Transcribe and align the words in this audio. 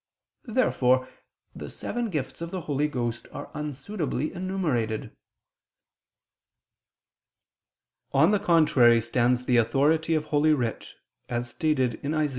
Therefore 0.47 1.07
the 1.55 1.69
seven 1.69 2.09
gifts 2.09 2.41
of 2.41 2.49
the 2.49 2.61
Holy 2.61 2.87
Ghost 2.87 3.27
are 3.31 3.51
unsuitably 3.53 4.33
enumerated. 4.33 5.15
On 8.11 8.31
the 8.31 8.39
contrary, 8.39 8.99
stands 8.99 9.45
the 9.45 9.57
authority 9.57 10.15
of 10.15 10.25
Holy 10.25 10.53
Writ 10.53 10.95
(Isa. 11.29 12.29